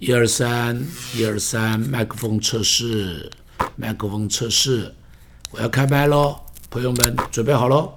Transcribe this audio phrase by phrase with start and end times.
[0.00, 3.28] 一二三，一二三，麦克风测试，
[3.74, 4.94] 麦克风测试，
[5.50, 6.36] 我要开麦喽，
[6.70, 7.92] 朋友们准备好喽。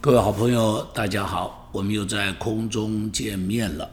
[0.00, 3.90] 各位好朋友，大家好，我们又在空中见面了。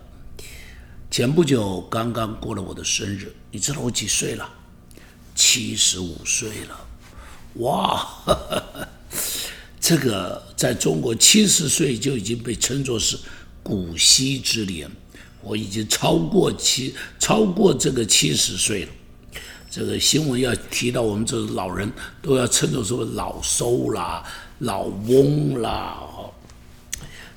[1.11, 4.49] 前不久刚刚过了我的生日，你知道我几岁了？
[5.35, 6.84] 七十五岁了。
[7.55, 8.05] 哇，
[9.79, 13.17] 这个在中国七十岁就已经被称作是
[13.63, 14.91] 古稀之年，
[15.41, 18.91] 我已经超过七超过这个七十岁了。
[19.71, 24.23] 这个新闻要提到我们这老人，都要称作什么老寿啦、
[24.59, 26.01] 老翁啦。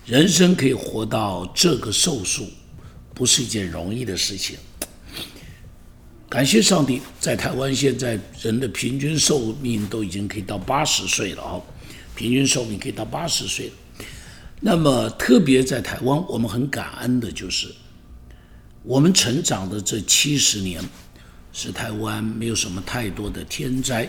[0.04, 2.48] 人生可以活到这个寿数，
[3.14, 4.56] 不是一件容易的事情。
[6.30, 11.58] 感谢上帝，在台湾现在人的平均寿命都已经可以到八十岁了啊，
[12.14, 13.72] 平均寿命可以到八十岁。
[14.60, 17.68] 那么特别在台湾，我们很感恩的就是，
[18.82, 20.84] 我们成长的这七十年，
[21.50, 24.06] 是台湾没有什么太多的天灾，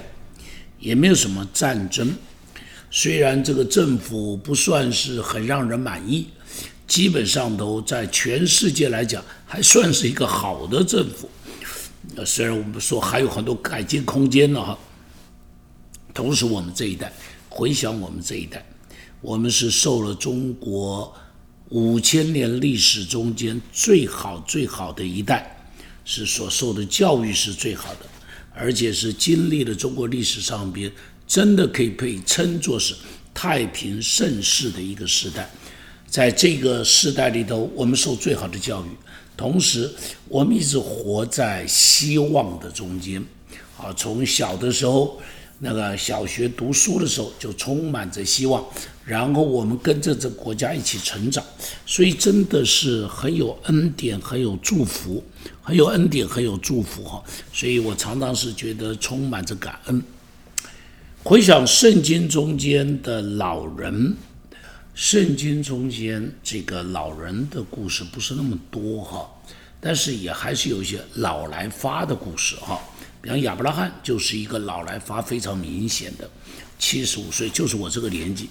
[0.77, 2.13] 也没有什么战争。
[2.91, 6.27] 虽然这个政府不算是很让人满意，
[6.85, 11.29] 基本上都在全世界来讲还算是一个好的政府。
[12.16, 14.78] 呃，虽然我们说还有很多改进空间呢哈，
[16.14, 17.11] 同时我们这一代
[17.50, 18.66] 回想我们这一代，
[19.22, 21.14] 我们是受了中国
[21.69, 25.69] 五千年历史中间最好最好的一代，
[26.03, 28.00] 是所受的教育是最好的，
[28.56, 30.91] 而且是经历了中国历史上边
[31.28, 32.95] 真的可以被称作是
[33.34, 35.47] 太平盛世的一个时代，
[36.08, 38.88] 在这个时代里头，我们受最好的教育。
[39.39, 39.89] 同时，
[40.27, 43.23] 我们一直活在希望的中间，
[43.77, 45.17] 啊，从小的时候，
[45.59, 48.61] 那个小学读书的时候就充满着希望，
[49.05, 51.41] 然后我们跟着这国家一起成长，
[51.85, 55.23] 所以真的是很有恩典，很有祝福，
[55.61, 57.23] 很有恩典，很有祝福哈。
[57.53, 60.03] 所以我常常是觉得充满着感恩。
[61.23, 64.17] 回想圣经中间的老人。
[64.99, 69.31] 圣经中间这个老人的故事不是那么多哈，
[69.79, 72.77] 但是也还是有一些老来发的故事哈。
[73.21, 76.29] 比方亚伯拉罕就是一个老来发非常明显的，
[76.77, 78.49] 七十五岁就是我这个年纪，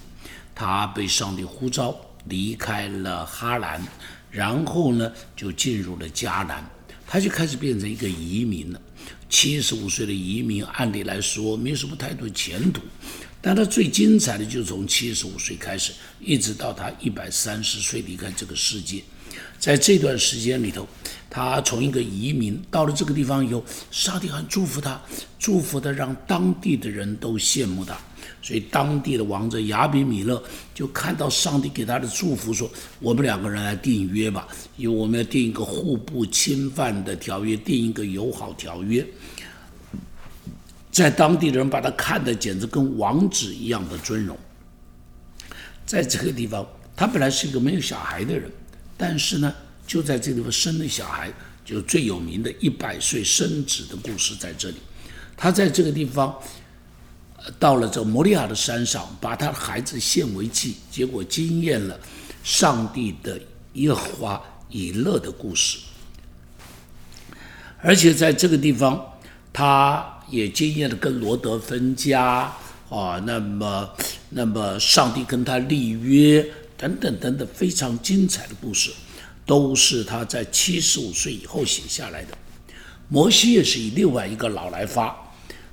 [0.55, 1.95] 他被上帝呼召
[2.25, 3.83] 离开了哈兰，
[4.31, 6.67] 然后呢就进入了迦南，
[7.07, 8.81] 他就开始变成一个移民了。
[9.29, 12.81] 七十五岁的移民，按理来说没什么太多前途。
[13.41, 19.03] 但他最精彩的就从七十五岁开始，一直到他一百三十岁离开这个世界，
[19.59, 20.87] 在这段时间里头，
[21.31, 25.01] 他从一个移民到了这个地方以后，上帝很祝福他，
[25.39, 27.97] 祝福的让当地的人都羡慕他，
[28.43, 30.43] 所以当地的王者亚比米勒
[30.75, 39.07] 就看到上帝给他的祝福，说：“我们两个人来订约吧，因为我们要订一个互不侵犯的条约，订一个友好条约。”
[40.99, 44.37] 在当地的人把他看的简直跟王子一样的尊荣。
[45.87, 48.51] 在这个地方，他本来是一个没有小孩的人，
[48.97, 49.55] 但是呢，
[49.87, 51.33] 就在这个地方生了小孩，
[51.65, 54.77] 就最有名的一百岁生子的故事在这里。
[55.37, 56.37] 他在这个地方，
[57.59, 61.99] 到了这摩利亚的山上，把他的孩子献为祭，结果惊艳了
[62.45, 63.41] 上帝的
[63.75, 65.79] 耶和华以勒的故事。
[67.81, 69.03] 而且在这个地方，
[69.53, 70.18] 他。
[70.31, 72.53] 也经验了跟罗德分家
[72.89, 73.91] 啊，那么，
[74.31, 76.47] 那么上帝跟他立约
[76.77, 78.91] 等等等等非常精彩的故事，
[79.45, 82.37] 都是他在七十五岁以后写下来的。
[83.09, 85.17] 摩西也是以另外一个老来发，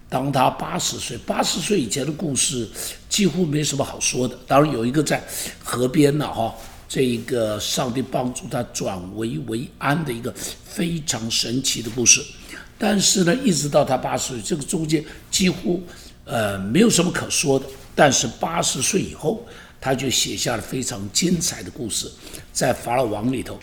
[0.08, 2.68] 当他八十岁，八十岁以前的故事
[3.10, 4.38] 几乎没什么好说的。
[4.48, 5.22] 当然有一个在
[5.64, 6.54] 河边呢，哈，
[6.88, 10.34] 这一个上帝帮助他转危为安的一个
[10.66, 12.22] 非常神奇的故事。
[12.78, 15.82] 但是呢，一直到他八十岁，这个中间几乎，
[16.26, 17.66] 呃，没有什么可说的。
[17.96, 19.46] 但是八十岁以后，
[19.80, 22.12] 他就写下了非常精彩的故事。
[22.52, 23.58] 在法老王里头，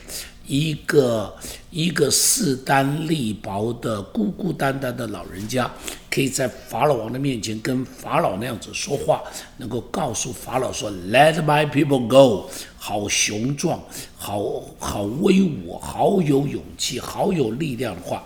[0.47, 1.37] 一个
[1.71, 5.71] 一个势单力薄的孤孤单单的老人家，
[6.11, 9.23] 可以在法老王的面前跟法老那样子说话，
[9.59, 12.49] 能够告诉法老说 “Let my people go”，
[12.79, 13.83] 好雄壮，
[14.17, 18.25] 好好威武，好有勇气，好有力量的话。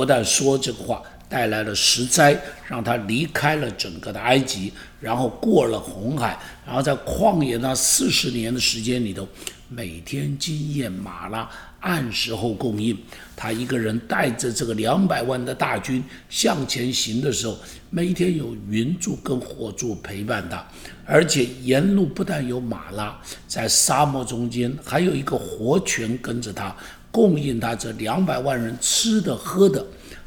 [0.00, 2.34] 不但说这个话，带来了十灾，
[2.66, 9.28] 让他离开了整个的埃及，然后过了红海，然后在旷野那四十年的时间里头，
[9.68, 11.46] 每天经验马拉
[11.80, 12.96] 按时候供应。
[13.36, 17.58] 他一个人带着这个两百万的大军向前行的时候，
[17.90, 20.66] 每天有云柱跟火柱陪伴他，
[21.04, 26.74] 而且沿路不但有马拉，在沙漠中间还有一个活泉跟着他，
[27.10, 29.84] 供应他这两百万人吃的喝的，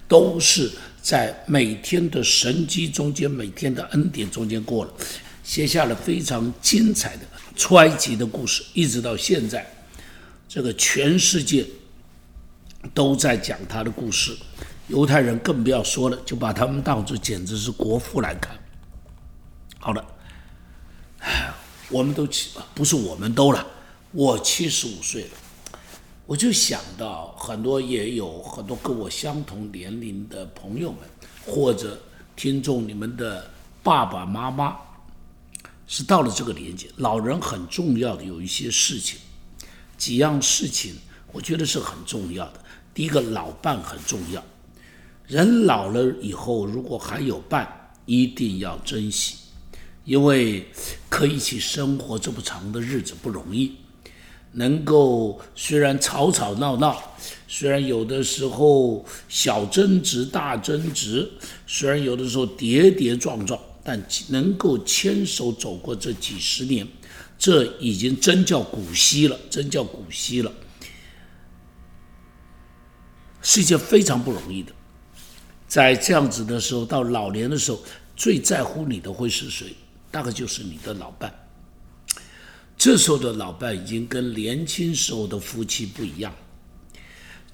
[0.07, 0.71] 都是
[1.01, 4.93] 在每天的神机中间，每天的恩典中间过了，
[5.43, 7.23] 写下了非常精彩的
[7.55, 9.65] 出埃及的故事，一直到现在，
[10.47, 11.65] 这个全世界。
[12.93, 14.35] 都在讲他的故事，
[14.89, 18.53] 犹太人更不要说了，就把他们当作简直是国父来看。
[19.79, 20.05] 好了，
[21.89, 23.65] 我们都七，不是我们都了，
[24.11, 25.29] 我七十五岁了，
[26.25, 30.99] 我就想到很多也有很多跟我相同年龄的朋友们，
[31.45, 32.01] 或者
[32.35, 33.51] 听众，你们的
[33.83, 34.77] 爸爸妈妈
[35.85, 39.19] 是到了这个年纪，老人很重要的有一些事情，
[39.97, 40.95] 几样事情，
[41.33, 42.63] 我觉得是很重要的。
[42.93, 44.41] 第一个老伴很重要，
[45.27, 49.35] 人老了以后，如果还有伴，一定要珍惜，
[50.05, 50.65] 因为
[51.09, 53.75] 可以一起生活这么长的日子不容易。
[54.53, 57.01] 能够虽然吵吵闹闹，
[57.47, 61.29] 虽然有的时候小争执大争执，
[61.67, 66.87] 虽然有的时候跌跌撞撞，但能够牵手走过这几十年，
[67.37, 70.51] 这已经真叫古稀了，真叫古稀了。
[73.41, 74.71] 是一件非常不容易的，
[75.67, 77.79] 在这样子的时候，到老年的时候，
[78.15, 79.75] 最在乎你的会是谁？
[80.09, 81.42] 大概就是你的老伴。
[82.77, 86.35] 这时候的老伴已经跟年轻时候的夫妻不一样，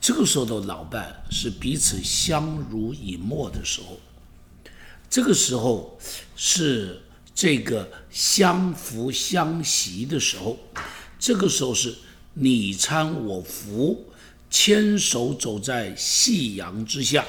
[0.01, 3.99] 这个时候的老伴是彼此相濡以沫的时候，
[5.09, 5.99] 这个时候
[6.35, 7.01] 是
[7.35, 10.57] 这个相扶相惜的时候，
[11.19, 11.95] 这个时候是
[12.33, 14.05] 你搀我扶。
[14.51, 17.23] 牵手走在夕阳之下，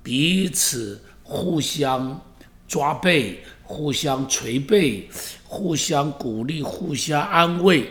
[0.00, 2.24] 彼此互相
[2.68, 5.08] 抓背、互相捶背、
[5.44, 7.90] 互相鼓励、互相安慰，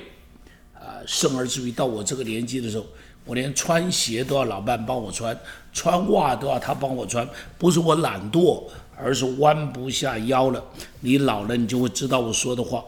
[0.73, 2.85] 啊，甚而至于到我这个年纪的时候，
[3.25, 5.37] 我连穿鞋都要老伴帮我穿，
[5.73, 7.27] 穿袜都要他帮我穿，
[7.57, 8.63] 不是我懒惰，
[8.97, 10.63] 而是弯不下腰了。
[10.99, 12.83] 你老了，你就会知道我说的话。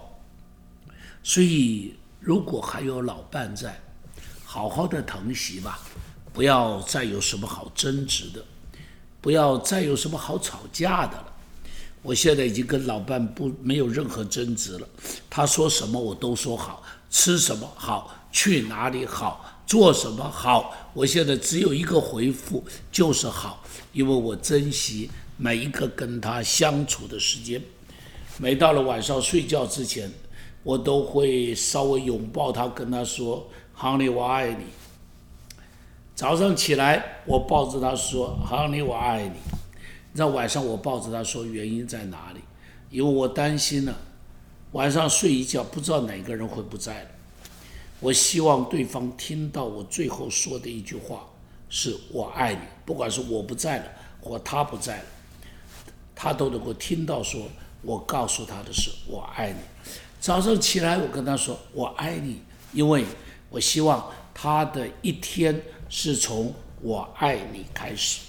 [1.23, 3.79] 所以，如果还有老伴在。
[4.49, 5.77] 好好的疼惜吧，
[6.33, 8.43] 不要再有什么好争执的，
[9.19, 11.33] 不要再有什么好吵架的了。
[12.07, 14.88] 我现在已经跟老伴不没有任何争执了，
[15.30, 23.62] 他说什么我都说好，吃什么好，去哪里好，做什么好，我现在只有一个回复，就是好，
[23.92, 27.62] 因为我珍惜每一个跟他相处的时间。
[28.38, 30.09] 每到了晚上睡觉之前，
[30.63, 33.45] 我都会稍微拥抱他，跟他说。
[33.77, 34.63] Honey，我爱你。
[36.15, 39.36] 早上起来，我抱着他说：“Honey，我爱你。”
[40.17, 42.39] 你知道晚上我抱着他说原因在哪里？
[42.89, 43.93] 因为我担心呢，
[44.71, 47.09] 晚上睡一觉不知道哪个人会不在了。
[47.99, 51.27] 我希望对方听到我最后说的一句话
[51.69, 53.85] 是我爱你，不管是我不在了
[54.19, 55.05] 或他不在了，
[56.15, 57.47] 他都能够听到说
[57.83, 59.59] 我告诉他的是我爱你。
[60.19, 62.41] 早上起来我跟他说我爱你，
[62.73, 63.05] 因为。
[63.51, 68.19] 我希望他的一天是从我爱你开始，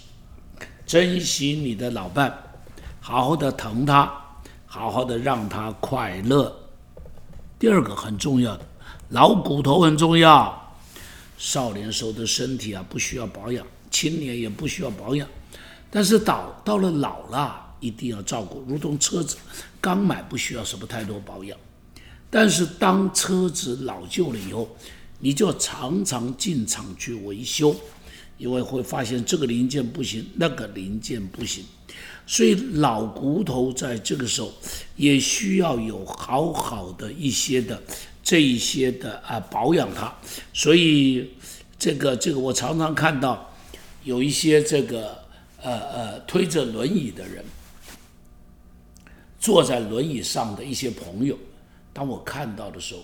[0.89, 2.35] 珍惜你的老伴，
[2.99, 4.11] 好好的疼他，
[4.65, 6.51] 好好的让他快乐。
[7.59, 8.65] 第二个很重要的，
[9.11, 10.75] 老骨头很重要。
[11.37, 15.29] 少年时候的身体啊，不需要保养；青年也不需要保养，
[15.91, 18.65] 但是到到了老了，一定要照顾。
[18.67, 19.37] 如同车子
[19.83, 21.59] 刚买不需要什么太多保养，
[22.31, 24.75] 但是当车子老旧了以后，
[25.19, 27.77] 你就常常进厂去维修，
[28.39, 31.65] 因为会发现这个零件不行，那个零件不行，
[32.27, 34.53] 所以老骨头在这个时候
[34.97, 37.83] 也需要有好好的一些的
[38.23, 40.13] 这一些的啊保养它。
[40.55, 41.31] 所以
[41.79, 43.53] 这个这个我常常看到
[44.05, 45.19] 有一些这个
[45.61, 47.45] 呃呃推着轮椅的人，
[49.39, 51.39] 坐在轮椅上的一些朋友，
[51.93, 53.03] 当我看到的时候。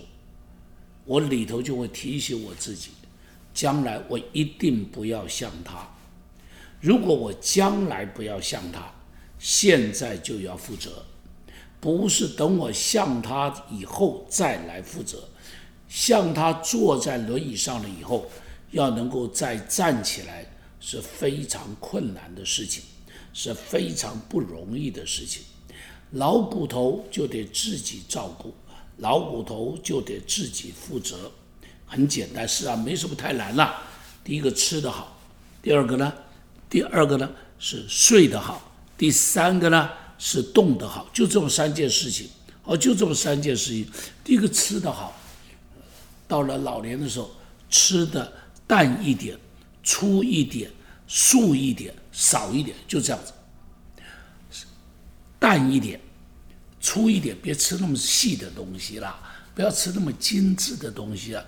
[1.07, 2.89] 我里头就会提醒我自己，
[3.55, 5.89] 将来我一定不要像他。
[6.79, 8.93] 如果我将来不要像他，
[9.39, 11.03] 现在就要负责，
[11.79, 15.27] 不是等我像他以后再来负责。
[15.89, 18.29] 像他坐在轮椅上了以后，
[18.69, 20.45] 要能够再站起来
[20.79, 22.83] 是非常困难的事情。
[23.37, 25.43] 是非常不容易的事情。
[26.11, 28.53] 老骨头就得自己照顾，
[28.99, 31.29] 老骨头就得自己负责。
[31.85, 33.81] 很简单，是啊，没什么太难了。
[34.23, 35.19] 第一个吃得好，
[35.61, 36.13] 第二个呢，
[36.69, 42.29] 第二个呢是睡得好，第三个呢是动得好，就这么三件事情。
[42.63, 43.87] 哦，就这么三件事情。
[44.23, 45.15] 第一个吃得好，
[46.27, 47.29] 到了老年的时候，
[47.69, 48.33] 吃的
[48.65, 49.37] 淡一点，
[49.83, 50.71] 粗一点，
[51.07, 53.31] 素一点，少一点，就这样子。
[55.37, 56.01] 淡一点，
[56.81, 59.19] 粗一点，别吃那么细的东西啦，
[59.55, 61.43] 不要吃那么精致的东西啊，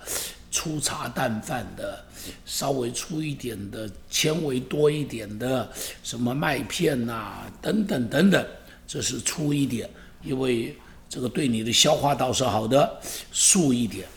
[0.50, 2.02] 粗茶淡饭的，
[2.46, 5.70] 稍微粗一点的，纤维多一点的，
[6.02, 8.46] 什么麦片呐，等等等等，
[8.86, 9.88] 这是粗一点，
[10.24, 10.74] 因为
[11.08, 13.00] 这个对你的消化道是好的。
[13.30, 14.08] 素一点，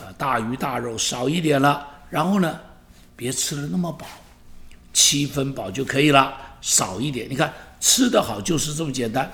[0.00, 2.60] 呃，大鱼大肉少一点了，然后呢，
[3.14, 4.06] 别吃的那么饱，
[4.92, 7.52] 七分饱就可以了，少一点，你看。
[7.78, 9.30] 吃得好就是这么简单，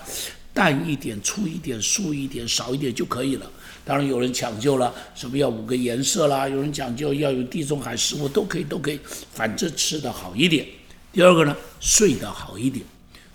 [0.53, 3.51] 淡一点、粗一点、素一点、少一点就可以了。
[3.83, 8.99] 当然有人讲究了，什么要五个颜色啦，有人讲究要有地中海食物，都可以，都可以，
[9.33, 10.65] 反正吃的好一点。
[11.11, 12.85] 第二个呢，睡得好一点，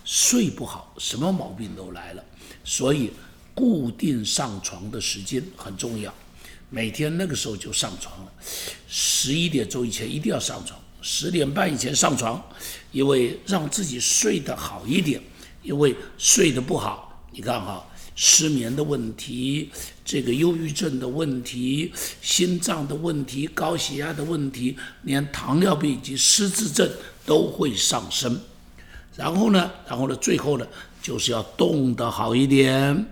[0.05, 2.25] 睡不好什么毛病都来了。
[2.65, 3.11] 所以
[3.53, 6.15] 固定上床的时间很重要，
[6.71, 8.33] 每天那个时候就上床了，
[8.89, 10.79] 十一点钟以前一定要上床。
[11.03, 12.41] 十点半以前上床，
[12.93, 15.21] 因为让自己睡得好一点。
[15.61, 17.08] 因为睡得不好，
[17.39, 19.71] 你看哈，失眠的问题，
[20.05, 26.91] 这个忧郁症的问题，心脏的问题，高血压的问题，连糖尿病以及失智症
[27.25, 28.41] 都会上升。
[29.15, 30.67] 然后呢，然后呢，最后呢，
[31.01, 33.07] 就是要动得好一点。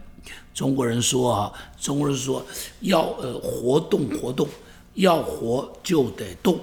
[0.52, 2.45] 中国人说啊，中国人说
[2.80, 4.49] 要呃活动活动，
[4.95, 6.59] 要活就得动。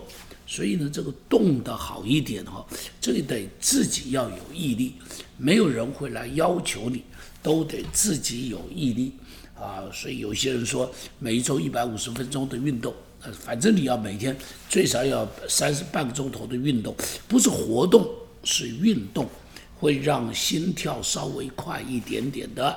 [0.45, 2.65] 所以呢，这个动得好一点哈，
[2.99, 4.95] 这个得自己要有毅力，
[5.37, 7.01] 没有人会来要求你，
[7.43, 9.11] 都得自己有毅力
[9.53, 9.83] 啊。
[9.93, 14.35] 所以有些人说，每一周一百五十分钟的运动，呃，反正你要每天
[14.67, 16.95] 最少要三十半个钟头的运动，
[17.27, 18.09] 不是活动，
[18.43, 19.29] 是运动，
[19.77, 22.75] 会让心跳稍微快一点点的。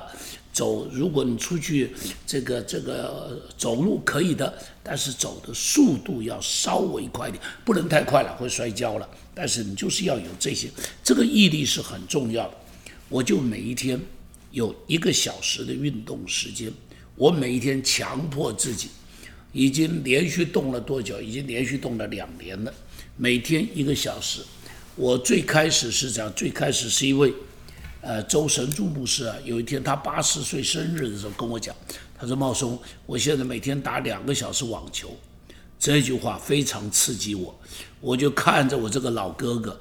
[0.53, 1.93] 走，如果你出去
[2.25, 9.07] 这个这个走路可以的，但是走的速度要稍微快一点，不能太快了会摔跤了。
[9.35, 10.67] 但是你就是要有这些，
[11.03, 12.57] 这个毅力是很重要的。
[13.07, 14.01] 我就每一天
[14.51, 16.71] 有一个小时的运动时间，
[17.15, 18.89] 我每一天强迫自己，
[19.51, 21.21] 已经连续动了多久？
[21.21, 22.73] 已经连续动了两年了，
[23.15, 24.41] 每天一个小时。
[24.95, 27.33] 我最开始是这样，最开始是因为。
[27.99, 31.75] 呃，周神柱牧师啊，有一天他八十岁生日的时候跟我讲，
[32.17, 35.13] 他说：“茂松，我现在每天打两个小时网球。”
[35.77, 37.59] 这句话非常刺激我，
[37.99, 39.77] 我就看着我这个老哥哥，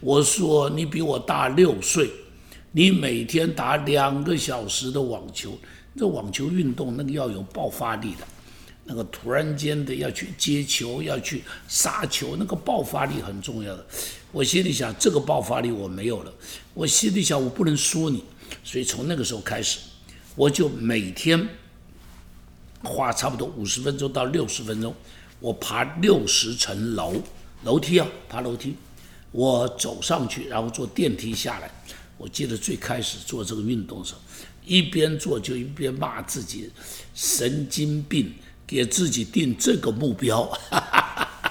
[0.00, 2.10] 我说：“你比我大六岁，
[2.72, 5.58] 你每天打两个小时的网球，
[5.96, 8.26] 这网球运动那个要有爆发力的。”
[8.84, 13.86] 那个突然间的要去接球，要去杀球，那个爆发力很重要的。
[14.32, 16.32] 我心里想，这个爆发力我没有了。
[16.74, 18.24] 我心里想，我不能输你，
[18.64, 19.78] 所以从那个时候开始，
[20.34, 21.48] 我就每天
[22.82, 24.92] 花差不多五十分钟到六十分钟，
[25.38, 27.14] 我爬六十层楼
[27.62, 28.74] 楼梯啊，爬楼梯，
[29.30, 31.70] 我走上去，然后坐电梯下来。
[32.20, 34.20] 我记得最开始做这个运动的时候，
[34.66, 36.70] 一边做就一边骂自己
[37.14, 38.30] 神经病。
[38.66, 40.48] 给自己定这个目标，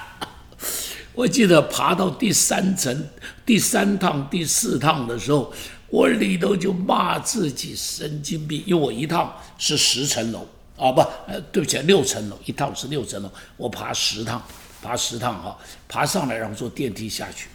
[1.12, 3.08] 我记得爬到第三层、
[3.44, 5.52] 第三趟、第四趟的时候，
[5.88, 10.48] 我里头就骂自己神经病，因为我一趟是十层楼
[10.78, 14.42] 啊，不，呃，对不起，六层楼，一趟是六层楼，我爬十趟，
[14.80, 17.50] 爬十趟哈，爬上来然后坐电梯下去，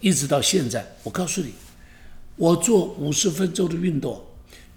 [0.00, 1.52] 一直到现在，我告诉你，
[2.38, 4.24] 我做五十分钟的运动，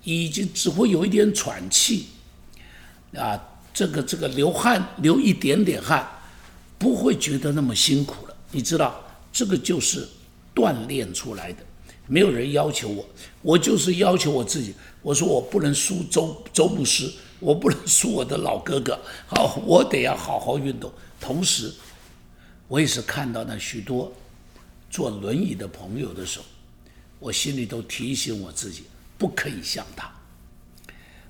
[0.03, 2.07] 已经只会有一点喘气，
[3.15, 3.47] 啊。
[3.73, 6.05] 这个这个流汗流一点点汗，
[6.77, 8.35] 不会觉得那么辛苦了。
[8.51, 9.01] 你知道，
[9.31, 10.05] 这个就是
[10.53, 11.63] 锻炼出来的。
[12.05, 13.05] 没有人要求我，
[13.41, 14.73] 我就是要求我自己。
[15.01, 18.99] 我说我不能输周周牧师，我不能输我的老哥哥。
[19.25, 20.91] 好，我得要好好运动。
[21.21, 21.73] 同时，
[22.67, 24.11] 我也是看到那许多
[24.89, 26.45] 坐轮椅的朋友的时候，
[27.21, 28.83] 我心里都提醒我自己，
[29.17, 30.11] 不可以像他。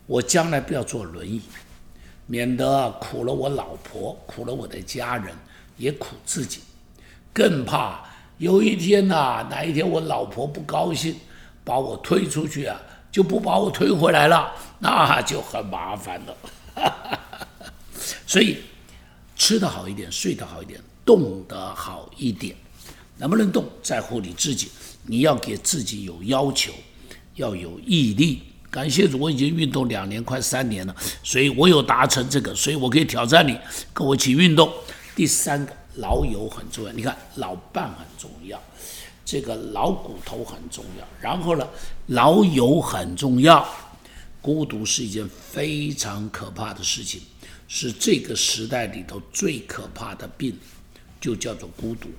[0.07, 1.39] 我将来不要坐轮椅。
[2.27, 5.35] 免得苦了我老婆，苦了我的家人，
[5.75, 6.61] 也苦自己，
[7.33, 8.05] 更怕
[8.37, 11.13] 有一天呐，哪一天我老婆不高兴，
[11.65, 12.79] 把我推出去啊，
[13.11, 16.37] 就不把我推回来了，那就很麻烦了。
[18.25, 18.63] 所以
[19.35, 22.55] 吃得好一点，睡得好一点，动得好一点，
[23.21, 24.67] 能不能动在乎你自己。
[25.05, 26.73] 你要给自己有要求，
[27.35, 28.41] 要有毅力。
[28.71, 33.55] 感谢主，我已经运动两年，快三年了，所以我有达成这个，所以我可以挑战你，
[33.93, 34.73] 跟我一起运动。
[35.15, 36.91] 第三个，老友很重要。
[36.93, 38.59] 你看，老伴很重要，
[39.23, 41.07] 这个老骨头很重要。
[41.19, 41.67] 然后呢，
[42.07, 43.63] 老友很重要。
[44.41, 47.21] 孤独是一件非常可怕的事情，
[47.67, 50.57] 是这个时代里头最可怕的病，
[51.21, 52.09] 就叫做孤独。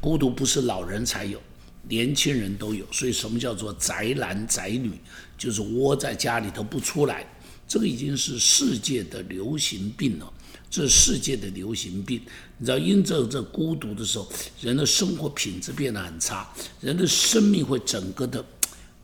[0.00, 1.40] 孤独不是老人才有。
[1.88, 4.90] 年轻人都有，所以什么叫做宅男宅女？
[5.38, 7.24] 就是窝在家里头不出来，
[7.68, 10.32] 这个已经是世界的流行病了。
[10.68, 12.20] 这是世界的流行病，
[12.58, 14.28] 你知道，因着这孤独的时候，
[14.60, 18.44] 人的生活品质变得很差，人的生命会整个的、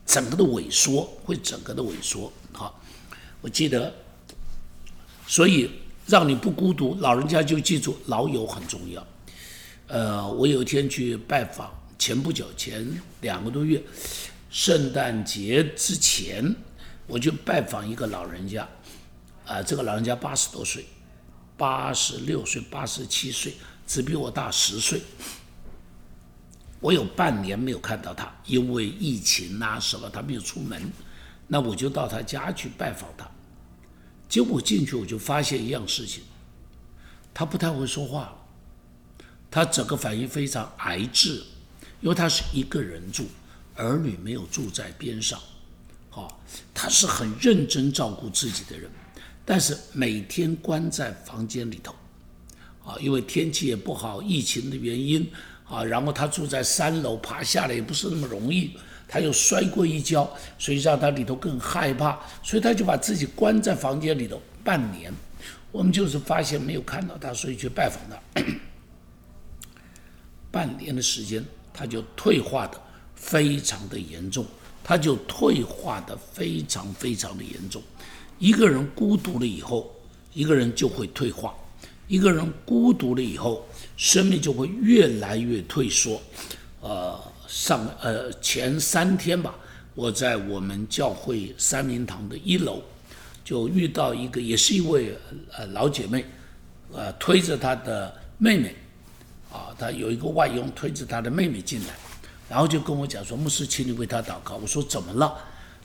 [0.04, 2.32] 整个的萎缩，会整个的萎缩。
[2.50, 2.82] 好，
[3.40, 3.94] 我记得，
[5.28, 5.70] 所以
[6.04, 9.06] 让你不孤独，老人家就记住老友很重要。
[9.88, 11.70] 呃，我有一天去拜访。
[11.98, 12.84] 前不久，前
[13.20, 13.80] 两个多月，
[14.50, 16.52] 圣诞节之前，
[17.06, 18.68] 我就拜访一个老人家，
[19.46, 20.84] 啊，这个老人家八十多岁，
[21.56, 23.54] 八十六岁、八十七岁，
[23.86, 25.00] 只比我大十岁。
[26.80, 30.90] 我有半年没有看到他，因为疫情啊什么，他没有出门，
[31.46, 33.30] 那我就到他家去拜访他。
[34.28, 36.24] 结果进去我就发现一样事情，
[37.32, 38.36] 他不太会说话，
[39.52, 41.40] 他整个反应非常癌质。
[42.00, 43.28] 因为他是一个人住，
[43.76, 45.38] 儿女没有住在边上，
[46.10, 46.42] 好，
[46.74, 48.90] 他是很认真照顾自己的人，
[49.44, 51.94] 但是每天关在房间里头，
[52.84, 55.24] 啊，因为天气也不好，疫情的原因，
[55.64, 58.72] 啊，然后他住在三楼，爬下来也不是那么容易，
[59.06, 60.28] 他又摔过一跤，
[60.58, 65.14] 所以让他里头更害怕，所以他就把自己关在房间里头半年。
[65.70, 68.42] 我们就是发现没有看到他，所以去拜访他，
[70.52, 71.44] 半年的时间。
[71.74, 72.78] 他就退化的
[73.16, 74.44] 非常的严重，
[74.84, 77.82] 他就退化的非常非常的严重。
[78.38, 79.90] 一个人孤独了以后，
[80.34, 81.50] 一个人就会退化；
[82.08, 83.66] 一个人孤独了以后，
[83.96, 86.20] 生命就会越来越退缩。
[86.82, 87.18] 呃，
[87.48, 89.54] 上呃前三天吧，
[89.94, 92.82] 我在我们教会三明堂的一楼，
[93.42, 95.16] 就遇到一个也是一位
[95.56, 96.22] 呃老姐妹，
[96.92, 98.76] 呃推着她的妹妹。
[99.52, 101.94] 啊，他有一个外佣推着他的妹妹进来，
[102.48, 105.36] 然后就跟我讲说：“牧师，请你为他祷告。”我说：“怎么了？”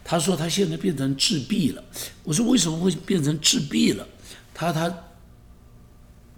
[0.04, 1.84] 他说：“他现在变成自闭了。”
[2.24, 4.08] 我说：“为什么会变成自闭了？”
[4.56, 5.04] 他他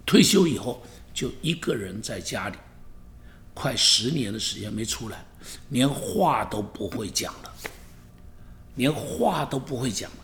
[0.04, 0.82] 退休以后
[1.14, 2.56] 就一个人在家里，
[3.54, 5.24] 快十年的时间没出来，
[5.68, 7.52] 连话都不会讲了，
[8.74, 10.16] 连话都不会讲了。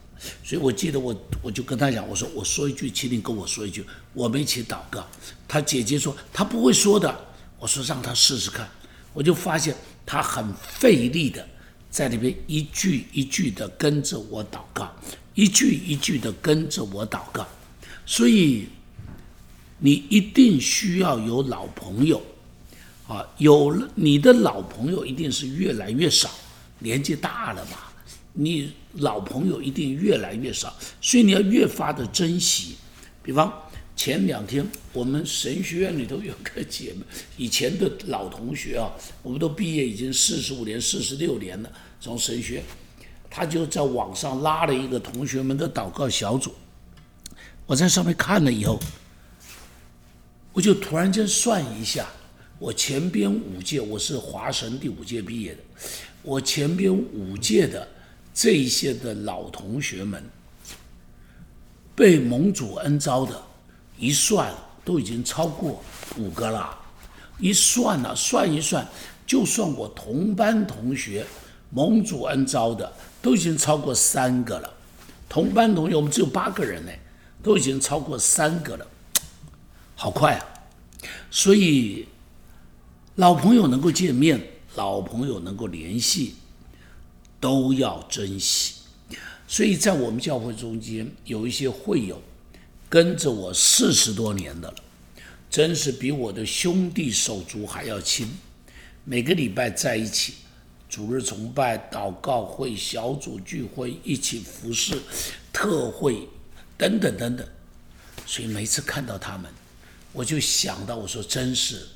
[0.42, 5.06] 所以我记得我我就跟他讲，我说我说一句，请你跟我说一句，我们一起祷告。
[5.46, 7.14] 他姐姐说他不会说的，
[7.58, 8.68] 我说让他试试看。
[9.12, 9.74] 我就发现
[10.04, 11.46] 他很费力的
[11.90, 14.90] 在那边一句一句的跟着我祷告，
[15.34, 17.46] 一句一句的跟着我祷告。
[18.04, 18.68] 所以
[19.78, 22.22] 你一定需要有老朋友
[23.06, 26.30] 啊，有了你的老朋友一定是越来越少，
[26.78, 27.78] 年纪大了嘛。
[28.38, 32.76] 你老朋友一定越来越少，所以你要越发的珍惜。
[33.22, 33.50] 比方
[33.96, 37.00] 前两天我们神学院里头有个姐妹，
[37.38, 42.62] 以前的老同学啊，我们都毕业已经四十五年、四十六年了，从神学，
[43.30, 46.54] 他就在网上拉了一个同学们的祷告小组。
[47.64, 48.78] 我在上面看了以后，
[50.52, 52.06] 我就突然间算一下，
[52.58, 55.60] 我前边五届我是华神第五届毕业的，
[56.22, 57.95] 我前边五届的。
[58.36, 60.22] 这一些的老同学们
[61.94, 63.42] 被蒙主恩招的，
[63.96, 64.52] 一算
[64.84, 65.82] 都已经超过
[66.18, 66.78] 五个了。
[67.38, 68.86] 一算呢，算一算，
[69.26, 71.26] 就算我同班同学
[71.70, 74.70] 蒙主恩招的，都已经超过三个了。
[75.30, 76.92] 同班同学我们只有八个人呢，
[77.42, 78.86] 都已经超过三个了，
[79.94, 80.44] 好快啊！
[81.30, 82.06] 所以
[83.14, 84.38] 老朋友能够见面，
[84.74, 86.34] 老朋友能够联系。
[87.38, 88.74] 都要珍惜，
[89.46, 92.20] 所以在我们教会中间有一些会友
[92.88, 94.74] 跟着我四十多年的了，
[95.50, 98.28] 真是比我的兄弟手足还要亲。
[99.04, 100.34] 每个礼拜在一起，
[100.88, 104.98] 主日崇拜、祷告会、小组聚会，一起服侍、
[105.52, 106.28] 特会
[106.76, 107.46] 等等等等。
[108.26, 109.48] 所以每次看到他们，
[110.12, 111.86] 我就想到，我说真是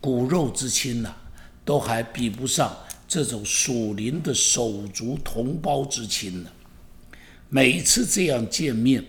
[0.00, 1.14] 骨肉之亲呐，
[1.64, 2.76] 都还比不上。
[3.06, 6.50] 这种属灵的手足同胞之亲呢，
[7.48, 9.04] 每一次这样见面，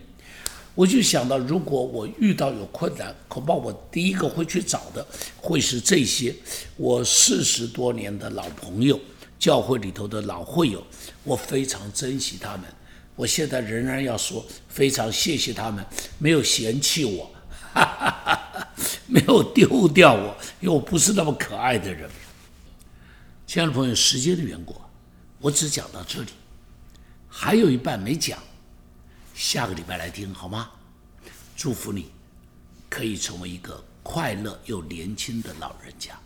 [0.76, 5.06] 我就想到，如果我遇到有困难，恐怕我第一个会去找的
[5.38, 6.36] 会是这些
[6.76, 9.00] 我四十多年的老朋友，
[9.40, 10.86] 教会里头的老会友，
[11.24, 12.66] 我非常珍惜他们。
[13.16, 15.84] 我现在仍然要说，非常谢谢他们，
[16.20, 17.32] 没有嫌弃我，
[17.74, 18.68] 哈哈哈哈
[19.08, 22.10] 没有丢掉我，因为我不是那么可爱的人。
[23.48, 24.76] 亲爱的朋友，时间的缘故，
[25.40, 26.32] 我只讲到这里，
[27.30, 28.42] 还有一半没讲，
[29.36, 30.72] 下个礼拜来听好吗？
[31.56, 32.12] 祝福你，
[32.90, 36.20] 可以成为一个快乐又年轻的老人家。